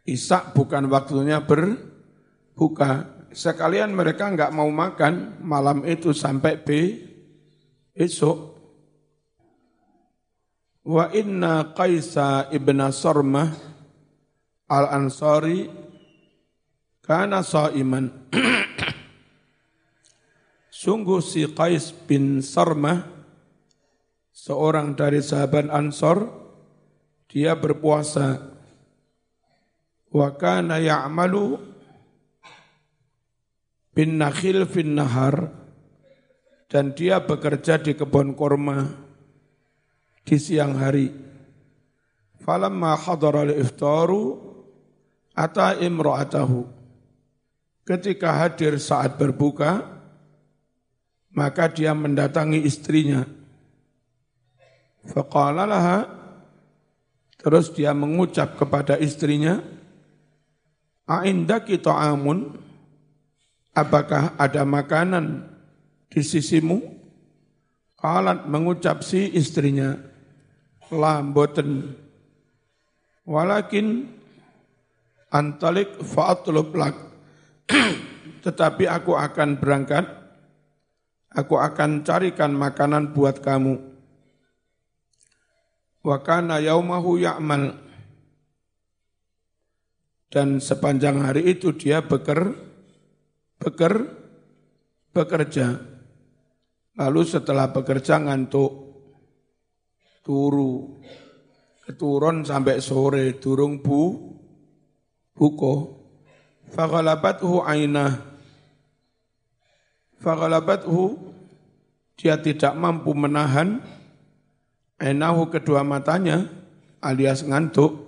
Isak 0.04 0.52
bukan 0.54 0.86
waktunya 0.92 1.42
berbuka. 1.42 3.10
Sekalian 3.34 3.90
mereka 3.90 4.30
enggak 4.30 4.54
mau 4.54 4.70
makan 4.70 5.42
malam 5.42 5.82
itu 5.82 6.14
sampai 6.14 6.60
B 6.60 6.68
esok. 7.98 8.53
Wa 10.84 11.08
inna 11.16 11.72
Qaisa 11.72 12.52
ibn 12.52 12.76
Sarmah 12.92 13.56
al-Ansari 14.68 15.64
kana 17.00 17.40
saiman. 17.40 18.12
Sungguh 20.84 21.24
si 21.24 21.48
Qais 21.48 21.88
bin 22.04 22.44
Sarmah, 22.44 23.00
seorang 24.28 24.92
dari 24.92 25.24
sahabat 25.24 25.72
Ansor, 25.72 26.28
dia 27.32 27.56
berpuasa. 27.56 28.52
Wa 30.12 30.36
kana 30.36 30.84
ya'malu 30.84 31.64
bin 33.96 34.20
nakhil 34.20 34.68
fin 34.68 34.92
nahar, 34.92 35.48
dan 36.68 36.92
dia 36.92 37.24
bekerja 37.24 37.80
di 37.80 37.96
kebun 37.96 38.36
korma 38.36 39.03
di 40.24 40.36
siang 40.40 40.74
hari. 40.80 41.12
Falamma 42.40 42.96
hadara 42.96 43.44
al-iftaru 43.44 44.40
ata 45.36 45.76
imra'atahu. 45.78 46.66
Ketika 47.84 48.32
hadir 48.40 48.80
saat 48.80 49.20
berbuka, 49.20 49.84
maka 51.36 51.68
dia 51.68 51.92
mendatangi 51.92 52.64
istrinya. 52.64 53.28
Faqala 55.04 55.68
laha, 55.68 56.08
terus 57.36 57.68
dia 57.76 57.92
mengucap 57.92 58.56
kepada 58.56 58.96
istrinya, 58.96 59.60
A'indaki 61.04 61.76
ta'amun, 61.76 62.56
apakah 63.76 64.32
ada 64.40 64.64
makanan 64.64 65.44
di 66.08 66.24
sisimu? 66.24 66.80
Qalat 68.00 68.48
mengucap 68.48 69.04
si 69.04 69.28
istrinya, 69.36 70.00
lamboten, 70.92 71.96
walakin 73.24 74.08
antalik 75.32 76.00
fa'atlub 76.04 76.74
lak, 76.76 76.96
tetapi 78.44 78.84
aku 78.84 79.16
akan 79.16 79.56
berangkat. 79.56 80.06
Aku 81.34 81.58
akan 81.58 82.06
carikan 82.06 82.54
makanan 82.54 83.10
buat 83.10 83.42
kamu. 83.42 83.74
wa 86.04 86.20
kana 86.22 86.62
yaumahu 86.62 87.18
ya'mal. 87.18 87.74
Dan 90.30 90.62
sepanjang 90.62 91.26
hari 91.26 91.58
itu 91.58 91.74
dia 91.74 92.06
beker 92.06 92.54
beker 93.58 93.94
bekerja. 95.10 95.74
Lalu 96.94 97.22
setelah 97.26 97.74
bekerja 97.74 98.22
ngantuk 98.22 98.83
turu. 100.24 101.04
Keturun 101.84 102.48
sampai 102.48 102.80
sore 102.80 103.36
durung 103.36 103.84
bu 103.84 104.32
buko 105.36 106.00
faghalabathu 106.72 107.60
ainah 107.60 108.24
faghalabathu 110.24 111.20
dia 112.16 112.40
tidak 112.40 112.72
mampu 112.72 113.12
menahan. 113.12 113.84
Ainahu 114.96 115.52
kedua 115.52 115.84
matanya 115.84 116.48
alias 117.04 117.44
ngantuk. 117.44 118.00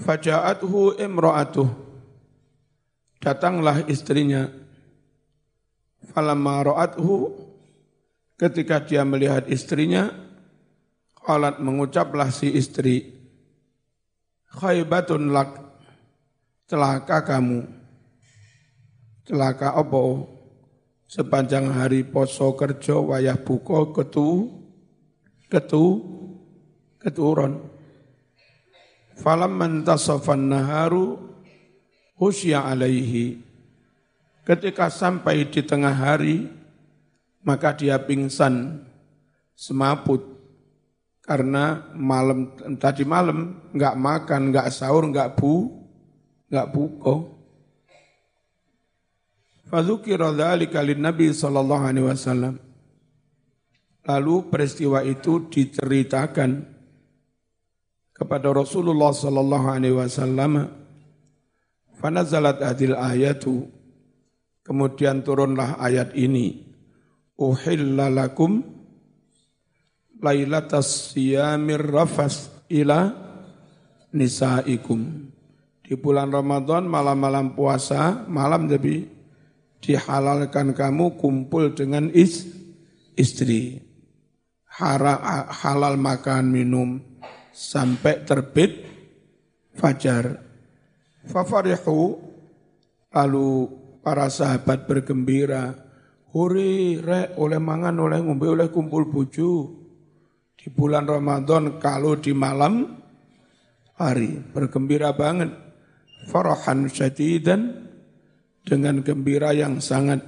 Faja'athu 0.00 0.96
imra'atuh. 0.96 1.68
Datanglah 3.20 3.84
istrinya. 3.90 4.48
Falamma 6.14 6.72
ra'athu 6.72 7.45
ketika 8.36 8.84
dia 8.84 9.02
melihat 9.02 9.48
istrinya 9.48 10.12
qalat 11.20 11.58
mengucaplah 11.60 12.28
si 12.32 12.52
istri 12.52 13.16
khaybatun 14.52 15.32
lak 15.32 15.50
celaka 16.68 17.24
kamu. 17.24 17.64
Celaka 19.26 19.74
opo 19.82 20.30
sepanjang 21.10 21.74
hari 21.74 22.06
poso 22.06 22.54
kerja 22.54 22.94
wayah 22.94 23.34
buka 23.34 23.90
ketu 23.90 24.54
ketu 25.50 25.84
keturun 27.02 27.76
Falam 29.16 29.56
mantasafan 29.56 30.52
naharu 30.52 31.16
husya 32.20 32.68
alaihi. 32.68 33.40
Ketika 34.44 34.92
sampai 34.92 35.48
di 35.48 35.64
tengah 35.64 35.90
hari, 35.90 36.46
maka 37.46 37.78
dia 37.78 38.02
pingsan, 38.02 38.82
semaput. 39.54 40.34
Karena 41.22 41.90
malam 41.94 42.54
tadi 42.78 43.02
malam 43.02 43.70
nggak 43.74 43.94
makan, 43.98 44.50
nggak 44.50 44.70
sahur, 44.70 45.06
nggak 45.10 45.38
bu, 45.38 45.70
nggak 46.50 46.68
buko. 46.70 47.14
Fadzukira 49.66 50.30
dzalika 50.30 50.86
Nabi 50.86 51.34
sallallahu 51.34 51.82
alaihi 51.82 52.06
wasallam. 52.06 52.54
Lalu 54.06 54.34
peristiwa 54.46 55.02
itu 55.02 55.50
diceritakan 55.50 56.62
kepada 58.14 58.54
Rasulullah 58.54 59.10
sallallahu 59.10 59.66
alaihi 59.66 59.98
wasallam 59.98 60.70
fanazalat 61.98 62.62
hadil 62.64 62.96
ayatu 62.96 63.66
kemudian 64.62 65.20
turunlah 65.20 65.76
ayat 65.82 66.16
ini 66.16 66.75
uhilla 67.36 68.08
lakum 68.08 68.64
lailatas 70.20 71.12
siyamir 71.12 71.84
rafas 71.84 72.50
ila 72.72 73.12
nisaikum. 74.16 75.30
Di 75.86 75.94
bulan 75.94 76.34
Ramadan 76.34 76.90
malam-malam 76.90 77.54
puasa 77.54 78.26
malam 78.26 78.66
jadi 78.66 79.06
dihalalkan 79.78 80.74
kamu 80.74 81.14
kumpul 81.14 81.78
dengan 81.78 82.10
is, 82.10 82.42
istri. 83.14 83.86
Halal 84.66 85.96
makan 85.96 86.50
minum 86.50 86.98
sampai 87.54 88.26
terbit 88.26 88.82
fajar. 89.78 90.42
Fafarihu 91.30 92.18
lalu 93.14 93.70
para 94.02 94.26
sahabat 94.26 94.90
bergembira, 94.90 95.85
huri 96.36 97.00
re 97.00 97.32
oleh 97.40 97.56
mangan 97.56 97.96
oleh 97.96 98.20
ngombe 98.20 98.44
oleh 98.44 98.68
kumpul 98.68 99.08
buju. 99.08 99.72
Di 100.52 100.68
bulan 100.68 101.08
Ramadan 101.08 101.80
kalau 101.80 102.20
di 102.20 102.36
malam 102.36 102.84
hari 103.96 104.36
bergembira 104.52 105.16
banget. 105.16 105.48
Farahan 106.28 106.90
syadidan 106.90 107.88
dengan 108.66 109.00
gembira 109.00 109.56
yang 109.56 109.80
sangat. 109.80 110.20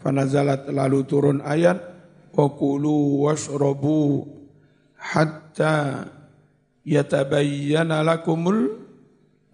Fanazalat 0.00 0.70
lalu 0.70 1.02
turun 1.04 1.42
ayat 1.42 1.82
wa 2.30 2.46
kulu 2.54 3.26
washrabu 3.26 4.22
hatta 4.94 6.06
yatabayyana 6.86 8.06
lakumul 8.06 8.86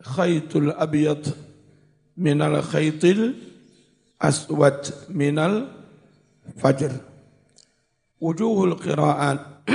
khaytul 0.05 0.77
abyad 0.77 1.25
minal 2.21 2.61
khaytil 2.61 3.52
aswad 4.23 5.11
minal 5.11 5.67
fajr. 6.63 6.95
Wujuhul 8.23 8.79
qira'at 8.79 9.67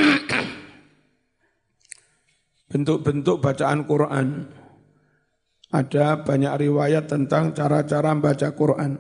bentuk-bentuk 2.71 3.43
bacaan 3.43 3.83
Quran. 3.83 4.47
Ada 5.67 6.23
banyak 6.23 6.53
riwayat 6.63 7.11
tentang 7.11 7.51
cara-cara 7.51 8.15
membaca 8.15 8.47
Quran. 8.55 8.95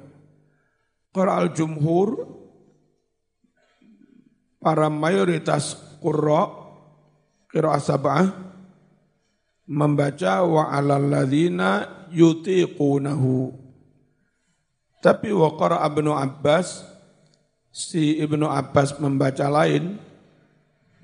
Qur'al 1.15 1.55
jumhur, 1.55 2.27
para 4.59 4.91
mayoritas 4.91 5.79
qurra 6.03 6.51
qiraah 7.47 7.79
sab'ah 7.79 8.27
membaca 9.71 10.43
wa 10.43 10.67
'alal 10.67 11.07
ladzina 11.07 11.87
yutiqunahu. 12.11 13.66
Tapi 14.97 15.29
wa 15.29 15.53
qara 15.53 15.85
Ibnu 15.85 16.09
Abbas 16.09 16.81
si 17.69 18.17
Ibnu 18.17 18.49
Abbas 18.49 18.97
membaca 18.97 19.45
lain 19.45 20.01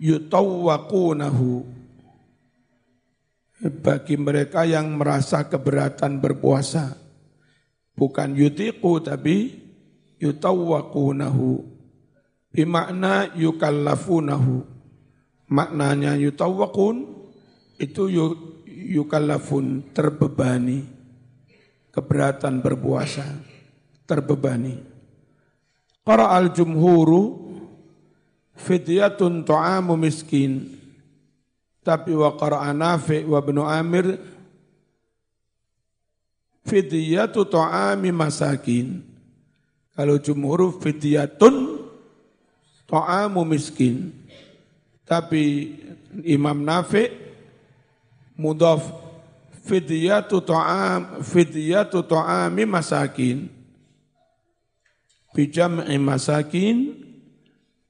yutawwaqunahu. 0.02 1.82
Bagi 3.64 4.20
mereka 4.20 4.68
yang 4.68 4.98
merasa 4.98 5.46
keberatan 5.48 6.20
berpuasa. 6.20 7.00
Bukan 7.94 8.34
yutiqu 8.36 9.00
tapi 9.06 9.62
yutawwaqunahu. 10.18 11.64
Bimakna 12.50 13.32
yukallafunahu. 13.38 14.66
Maknanya 15.54 16.18
yutawakun 16.18 17.14
itu 17.78 18.10
yukallafun 18.68 19.94
terbebani. 19.94 20.90
Keberatan 21.94 22.60
berpuasa 22.66 23.53
terbebani. 24.08 24.80
Para 26.04 26.32
al 26.36 26.52
jumhuru 26.52 27.54
fidyatun 28.60 29.48
ta'amu 29.48 29.96
miskin. 29.96 30.80
Tapi 31.84 32.16
wa 32.16 32.36
qara'a 32.36 32.72
Nafi 32.72 33.28
wa 33.28 33.40
Ibnu 33.44 33.62
Amir 33.64 34.20
fidyatu 36.64 37.44
ta'ami 37.48 38.12
masakin. 38.12 39.04
Kalau 39.94 40.16
jumhur 40.20 40.80
fidyatun 40.80 41.84
ta'amu 42.88 43.44
miskin. 43.48 44.16
Tapi 45.04 45.76
Imam 46.24 46.64
Nafi 46.64 47.12
mudhaf 48.40 48.84
fidyatu 49.64 50.40
ta'am 50.44 51.24
fidyatu 51.24 52.04
ta'ami 52.04 52.64
masakin 52.68 53.63
bijam'i 55.34 55.98
masakin 55.98 57.04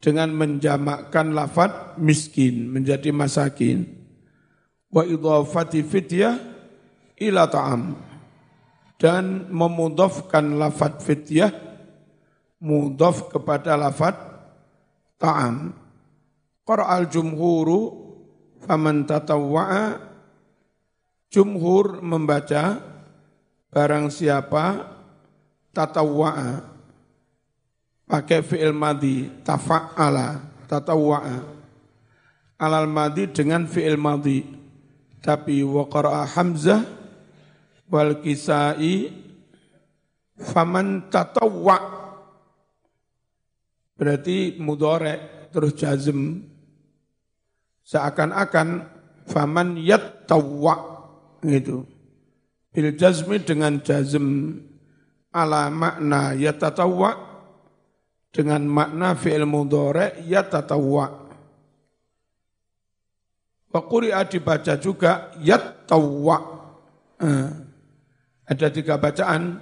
dengan 0.03 0.36
menjamakkan 0.36 1.32
lafad 1.32 1.99
miskin 1.99 2.67
menjadi 2.67 3.12
masakin. 3.15 3.88
Wa 4.91 5.08
idhafati 5.08 5.79
fidyah 5.84 6.36
ila 7.23 7.47
ta'am. 7.47 7.95
Dan 8.99 9.51
memudhafkan 9.51 10.56
lafad 10.60 10.99
fidyah 11.03 11.51
mudhaf 12.63 13.32
kepada 13.32 13.79
lafad 13.79 14.15
ta'am. 15.19 15.71
Qara'al 16.63 17.08
jumhuru 17.12 17.79
faman 18.63 19.03
tatawwa'a. 19.08 20.12
Jumhur 21.32 21.99
membaca 22.03 22.79
barang 23.73 24.13
siapa 24.13 24.86
tatawwa'a 25.73 26.72
pakai 28.07 28.43
fi'il 28.43 28.75
madhi 28.75 29.43
tafa'ala 29.43 30.41
tatawwa'a. 30.67 31.37
Alal 32.59 32.87
madhi 32.87 33.27
dengan 33.31 33.67
fi'il 33.67 33.99
madhi. 33.99 34.43
Tapi 35.23 35.63
wa 35.63 35.87
qara'a 35.87 36.27
hamzah 36.27 36.83
wal 37.87 38.19
kisai 38.19 39.11
faman 40.35 41.07
tatawwa. 41.07 41.77
Berarti 43.95 44.59
mudhari 44.59 45.47
terus 45.53 45.79
jazm. 45.79 46.43
Seakan-akan 47.83 48.87
faman 49.27 49.79
yattawwa 49.79 50.75
gitu. 51.43 51.87
Bil 52.73 52.95
jazmi 52.95 53.39
dengan 53.43 53.79
jazm. 53.79 54.59
Ala 55.33 55.71
makna 55.73 56.35
yatatawwa 56.35 57.33
dengan 58.34 58.65
makna 58.65 59.13
fi'il 59.13 59.46
mudhari 59.46 60.26
yatatawwa. 60.26 61.06
Wa 63.69 63.82
quri'a 63.86 64.26
dibaca 64.26 64.74
juga 64.82 65.30
yattawwa. 65.38 66.38
Eh, 67.22 67.50
ada 68.50 68.67
tiga 68.74 68.98
bacaan 68.98 69.62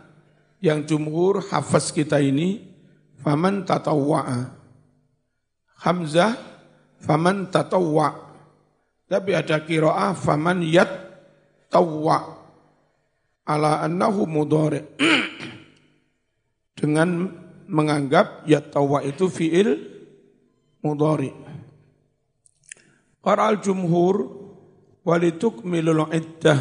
yang 0.63 0.87
jumhur 0.87 1.43
hafaz 1.51 1.91
kita 1.91 2.23
ini 2.23 2.63
faman 3.19 3.67
tatawwa'a. 3.67 4.55
Hamzah 5.83 6.33
faman 7.03 7.51
tatawwa' 7.51 8.31
Tapi 9.11 9.35
ada 9.35 9.59
kiroah 9.67 10.15
faman 10.15 10.63
yat 10.63 10.87
tawwa 11.67 12.39
ala 13.43 13.83
annahu 13.83 14.23
mudhari 14.23 14.87
dengan 16.79 17.27
menganggap 17.71 18.43
yat 18.43 18.75
tawwa 18.75 18.99
itu 18.99 19.31
fiil 19.31 19.79
mudhari. 20.83 21.31
Para 23.23 23.47
al-jumhur 23.47 24.27
walitukmilul 25.07 26.11
iddah. 26.11 26.59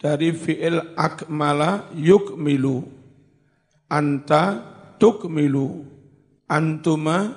Dari 0.00 0.32
fiil 0.32 0.96
akmala 0.96 1.92
yukmilu. 1.92 2.88
Anta 3.92 4.64
tukmilu. 4.96 5.84
Antuma 6.48 7.34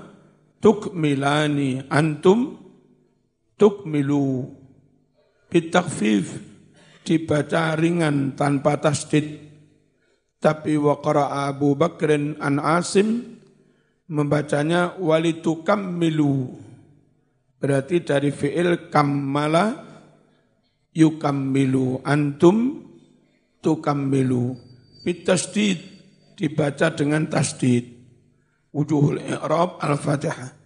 tukmilani. 0.64 1.84
Antum 1.92 2.60
tukmilu. 3.60 4.56
Bitakfif 5.48 6.44
dibaca 7.08 7.72
ringan 7.80 8.36
tanpa 8.36 8.76
tasdid 8.84 9.47
tapi 10.38 10.78
waqara 10.78 11.50
Abu 11.50 11.74
Bakrin 11.74 12.38
an 12.42 12.62
Asim 12.62 13.40
membacanya 14.08 14.96
walitukammilu 14.98 16.68
berarti 17.58 18.06
dari 18.06 18.30
fi'il 18.30 18.90
kammala 18.90 19.88
yukammilu. 20.98 22.02
Antum 22.02 22.86
tukammilu. 23.62 24.58
Bitasdid 25.06 25.78
dibaca 26.34 26.94
dengan 26.94 27.30
tasdid. 27.30 27.94
Wujuhul 28.74 29.24
i'rab 29.24 29.82
al-fatihah 29.82 30.57